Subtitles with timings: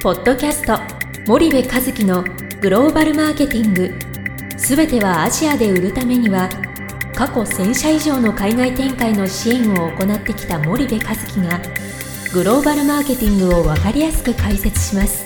[0.00, 0.78] ポッドキャスト
[1.26, 2.22] 森部和樹の
[2.60, 3.92] グローバルマーケティング
[4.56, 6.48] すべてはアジアで売るためには
[7.16, 11.60] 過去1000社以上の海外展開の支援を行ってきた森部和樹が
[12.32, 15.24] グローバルマーケティングを分かりやすく解説します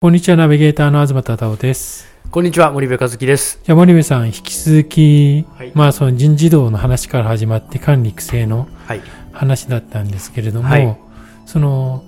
[0.00, 3.60] こんにちはナビゲーターの東忠夫ですこんにちは、森部和樹です。
[3.62, 9.02] じゃあ森部さん引き続き、はいまあその人事異動の話から始まって管理育成のはい。
[9.34, 10.96] 話だったんですけれども、はい
[11.44, 12.02] その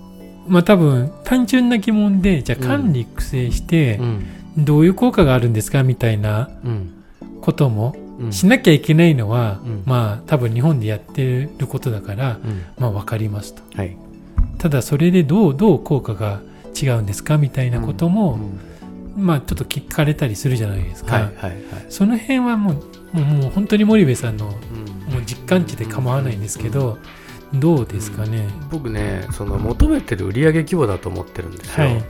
[0.48, 4.26] まあ多分単純な疑問でじゃあうん管理育成してうん。
[4.58, 5.82] どういう効果があるんですか？
[5.82, 7.04] みたいなうん。
[7.42, 8.32] こともうん。
[8.32, 12.62] しなきゃいけないのは、うんまあ多分日本でやってることだからうん。
[12.78, 13.96] まあ分かりますとはい。
[14.56, 16.40] ただそれでどうどう効果が
[16.80, 17.36] 違うんですか？
[17.36, 18.38] みたいなことも、
[19.16, 21.24] うんまあちょっと聞かれたりするじゃないですか、はい。
[21.24, 21.34] はい。
[21.42, 21.60] はい。
[21.88, 22.82] その辺はも
[23.14, 24.54] うもう本当に森部さんの
[25.26, 26.98] 実感値で構わないんですけど、
[27.54, 31.86] どうですかね、僕ね、その求めてる売上規模だと思ってるんですよ。
[31.86, 32.04] はい。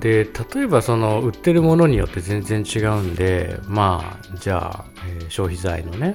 [0.00, 6.14] で、例えばその売ってるものによって全然違うんで、まあ、じゃあ、えー消費財のね、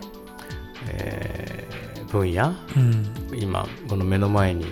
[0.88, 1.80] えー
[2.12, 3.06] 分野、うん。
[3.36, 4.66] 今、この目の前に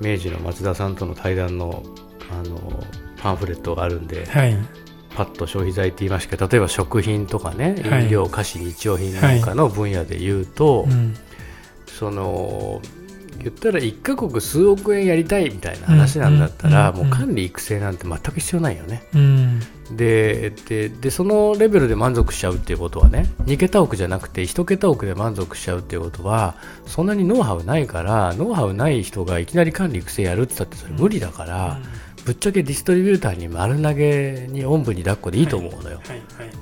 [0.00, 1.82] 明治の松田さんとの対談の
[2.30, 2.84] あの
[3.20, 4.56] パンフレットがあるんで、はい
[5.18, 8.04] パッと消費財って言いましたけど例えば食品とかねはい。
[8.04, 11.16] 飲料、菓子日用品なんかの分野で言うと、うん
[11.88, 12.80] その
[13.38, 16.96] 言ったら1カ国数億円やりたいみたいな話なんだったら、うん。
[16.96, 17.00] うん。
[17.00, 17.08] うん。
[17.08, 19.02] もう管理育成なんて全く必要ないよね。
[19.14, 19.60] うん。
[19.96, 31.78] でででそのレベルで満足しちゃうっていうことはね2桁億じゃなくて1桁億で満足しちゃうっていうことはそんなにノウハウないからノウハウない人がいきなり管理育成やるって言ったってそれ無理だから、
[32.28, 35.98] ぶっちゃけディストリビューターに丸投げにおんぶに抱っこでいいと思うのよ。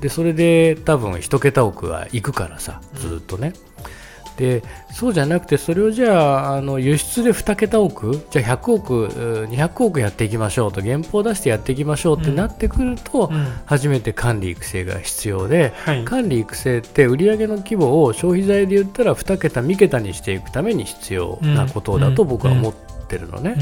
[0.00, 3.52] でそれで多分1桁億は行くからさずっとね、
[4.36, 13.46] でそうじゃなくてそれをじゃああの輸出で2桁億じゃあ100億うー200億やっていきましょうと原稿を出してやっていきましょうってなってくると、うん。
[13.64, 16.04] 初めて管理育成が必要で、はい。
[16.04, 22.74] 管理育成って売上の規模を消費財で言ったら2桁3桁にしていくために必要なことだと僕は思っ
[23.08, 23.56] てるのね。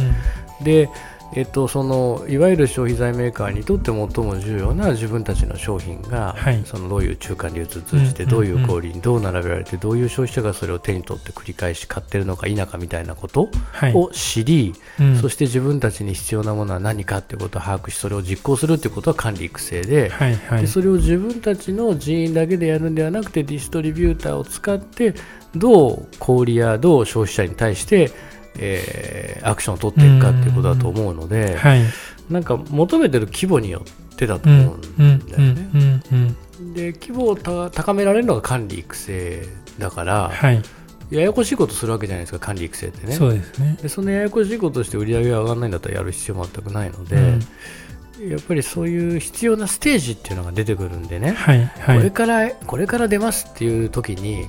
[0.63, 0.91] で
[1.37, 6.63] えっと、そのいわゆる消費財メーカーにとって最も重要な自分たちの商品が、はい。
[6.65, 13.93] そのどういう中間流通通じてうんどういう小売りにどう並べられてどういう消費者がそれを手に取って繰り返し買ってるのか否かみたいなことはい。
[13.95, 15.17] を知り、うん。
[15.17, 20.61] そして自分たちに必要なものは何かっていうことを把握しそれを実行するっていうことは管理育成で,、はいはい。
[20.63, 25.15] でそれを自分たちの人員だけでやるんではなくてディストリビューターを使って
[25.57, 28.11] どう小売りやどう消費者に対して、
[28.59, 31.83] えーアクションを取っていくかっていうことだと思うので、はい。
[32.31, 33.83] なんか求めてる規模によ
[34.13, 35.71] ってだとうん思ううんんだよね。
[35.75, 36.37] うんうん
[36.75, 39.47] で規模をた高められるのが管理育成
[39.79, 40.63] だから、はい。
[41.11, 43.13] ややこしいことするわけじゃないですか管理育成ってね。
[43.13, 43.77] そうですね。
[43.83, 48.31] でそのややこしいことをして売り上げが上がらないんだったらやる必要全くないので、うん。
[48.31, 51.99] やっぱりそういう必要なステージっていうのが出てくるんでね、はいはい。
[51.99, 54.49] これからこれから出ますっていう時に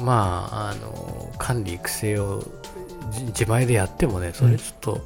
[0.00, 2.63] まああの管理育成をじ
[3.22, 5.00] 自前でやってもねそれちょっと、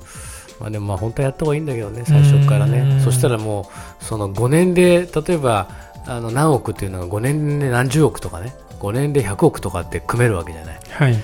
[0.61, 2.73] まあでもまあ本当はやった方がいいんだけどね最初からうん。
[2.73, 3.71] ねそしたらも
[4.01, 5.69] うその5年で例えば
[6.07, 10.81] あの何億っていうのが5年で何十億とかね5年で100億とかって組めるわけじゃない。
[10.91, 11.17] はい。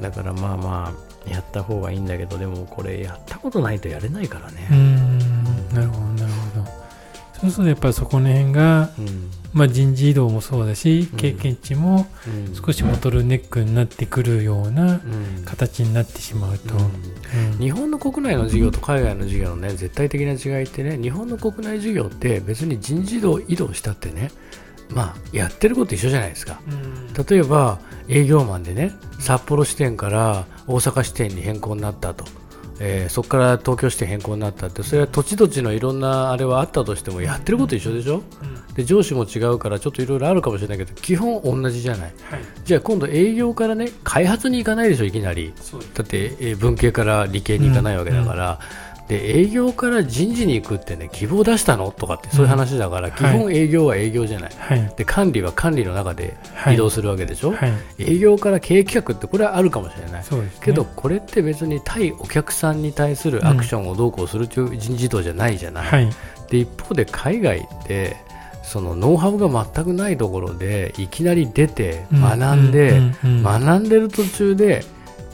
[0.00, 5.18] だからまあまあやった方がいいんだけどでもこれやったことないとやれないからうね、ん。
[5.70, 6.66] なるほどなるほど。
[7.40, 11.18] そうするとやっぱりそこの辺が、うんまあ、人事異動もそうだしうん。
[11.18, 12.54] 経験値もうん。
[12.54, 15.44] 少しボトルネックになってくるようなうん。
[15.44, 16.74] 形になってしまうと、
[17.58, 23.16] 日本の国内の事業と海外の事業のね絶対的な違いってね日本の国内事業って別に人事
[23.48, 24.30] 異動したってね
[24.90, 26.60] まあやってること一緒じゃないですか。
[27.28, 32.24] 例えば営業マンでね札幌支店から大阪支店に変更になったと、
[32.78, 34.82] えーそこから東京支店変更になったって。
[34.82, 38.22] それは土地土地のいろんなあれはあったとしてもやってること一緒でしょ？
[38.76, 42.12] で上司も違うからちょっといろいろあるかもしれないけど基本同じじゃない。
[42.30, 42.40] はい。
[42.64, 45.54] じゃあ今度営業からね開発に行かないでしょいきなり。
[45.94, 48.60] だって、えー文系から理系に行かないわけだから、
[49.08, 51.90] で営業から人事に行くってね希望出したの？
[51.92, 53.12] とかってそういう話だから、ん。
[53.12, 54.94] 基本営業は営業じゃない、はい。
[54.96, 56.74] で管理は管理の中ではい。
[56.74, 57.72] 移動するわけでしょ、はい。
[57.98, 60.26] 営業から経営企画ってこれはあるかもしれない、ね。
[60.60, 66.10] けどこれって別に対お客さんに対するアクションをどうこうするという人事異動じゃないじゃない、はい。
[66.50, 68.16] で一方で海外って
[68.66, 74.84] そのノウハウが全くないところでいきなり出て学んで、学んでる途中で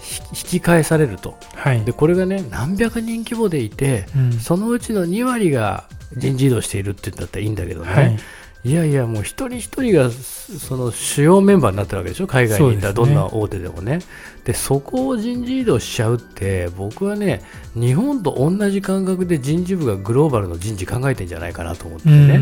[0.00, 1.36] ひ引き返されると。
[1.54, 1.82] はい。
[1.84, 4.32] でこれがね何百人規模でいてうん。
[4.34, 5.84] そのうちの2割が
[6.14, 8.18] 人事異動しているって言ったらいいんだけどね、はい。
[8.64, 13.98] いやいや、もう一人一人がその主要メンバーになってるわけでしょ、海外にいたらどんな大手でもね。
[14.44, 17.42] でそこを人事異動しちゃうって、僕はね、
[17.74, 22.38] 日本と同じ感覚で人事部がグローバルの人事考えてんじゃないかなと思ってね、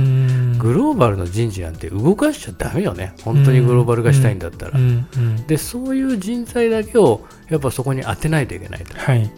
[0.61, 4.79] グローバルの人事なんて動かしちゃだめよね、本当にグローバル化したいんだったら。
[5.47, 8.97] でそういう人材だけをやっぱそこに当てないといけないと。
[8.97, 9.31] はい、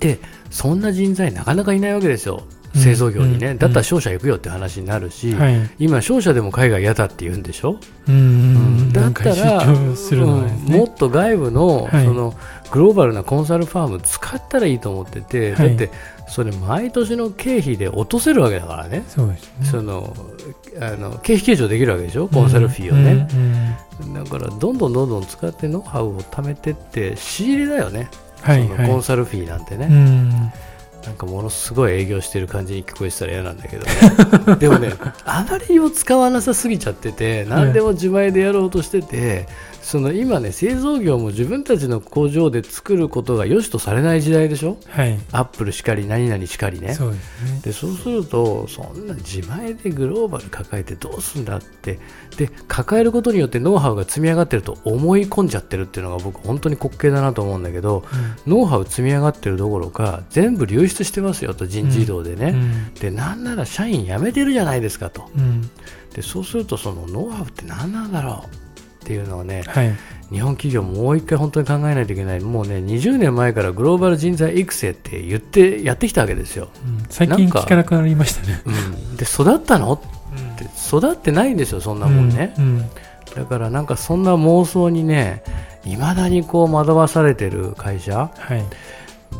[0.00, 0.18] で
[0.50, 2.42] そんな人材なかなかいないわけですよ。
[2.74, 5.34] 製造業にね、だったら商社行くよって話になるし、
[5.78, 7.78] 今、商社でも海外嫌だって言うんでしょ、
[8.08, 12.34] うんだったら、もっと外部の,、その
[12.70, 15.90] グローバルなコンサルファーム使ったらいいと思ってて、だって
[16.28, 19.04] それ毎年の経費で落とせるわけだからね。
[19.06, 19.38] そね。
[19.70, 20.16] その
[20.80, 22.28] あの経費計上できるわけでしょ？
[22.28, 23.28] コンサルフィーをね、
[24.14, 28.08] だからどんどんどんどん使ってノウハウを貯めてって仕入れだよね、
[28.40, 30.52] はい、そのコンサルフィーなんてね。
[31.06, 34.56] なんかものすごい営業してる感じに聞こえてたら嫌なんだけどね。
[34.58, 34.92] でもね
[35.24, 39.46] あまりにも使わなさすぎちゃってて何でも自前でやろうとしてて、
[39.82, 46.94] その今ね製造業も自分たちの工場で作ることが良しとされない時代でしょ、はい、アップルしかり何々しかりね。
[46.94, 47.60] そうですね。
[47.64, 51.98] でそうするとそんな自前でグローバル抱えてどうすんだって。
[52.36, 58.04] で抱えることによってノウハウが積み上がってると思い込んじゃってるっていうのが僕本当に滑稽だなと思うんだけど、
[58.46, 65.70] うん、ノウハウ積み上がってるどころか全部流出してますよと人事異動でね、うん、でなんなら社員辞めてるじゃないですかと、うん、
[66.14, 68.56] でそうするとそのノウハウって何なんだろう
[69.02, 69.92] っていうのをね、はい、
[70.30, 76.68] 日本企業もう一回本当に考えないといけない、もうね、20年前からグローバル人材育成って言ってやってきたわけですよ。
[76.86, 78.62] うん、最近聞かなくなりましたね。
[78.64, 79.94] うん、で、育ったの？
[79.94, 80.00] っ
[80.56, 82.54] て、育ってないんですよ、そんなもんね。
[82.58, 82.88] うん、
[83.34, 85.42] だからなんかそんな妄想にね、
[85.84, 88.64] いまだにこう惑わされてる会社、はい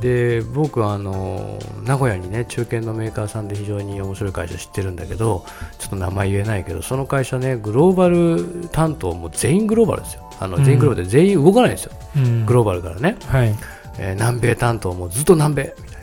[0.00, 5.44] で僕あの名古屋にね中堅のメーカーさんで非常に面白い会社知ってるんだけど
[5.78, 10.28] ちょっと名前言えないけどその会社ねグローバル担当も全員グローバルですよ。
[10.40, 13.54] あの、全員グローバルで全員動かないんですよ、うん、グローバルからね、はい。
[13.98, 15.74] えー、南米担当もずっと南米。
[15.78, 16.02] みたい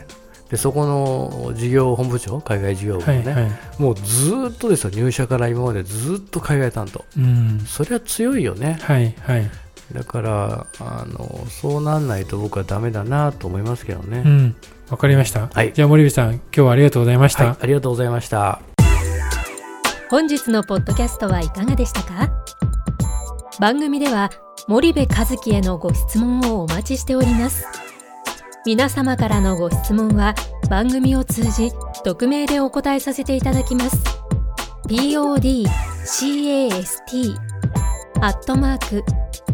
[0.50, 4.90] でそこの事業本部長海外事業部もね、はいはい、もうずっとですよ。
[4.90, 8.78] 入社から今までずっと海外担当、うん、それは強いよね。
[8.82, 9.50] はいはい
[9.92, 14.22] だからあのそうなんないと僕はだめだなと思いますけどね。
[14.24, 14.56] うん、
[14.88, 15.48] わかりました。
[15.48, 18.60] はい、じゃあ森部さん、今日はありがとうございました、はい、ありがとうございました。
[20.08, 22.30] 本日のポッドキャストはいかがでしたか？
[23.58, 24.30] 番組では
[24.68, 27.66] 森部和樹へのご質問をお待ちしております。
[28.66, 30.34] 皆様からのご質問は
[30.68, 31.72] 番組を通じ
[32.04, 33.96] 匿名でお答えさせていただきます。
[34.86, 37.36] podcast
[38.22, 39.02] アットマーク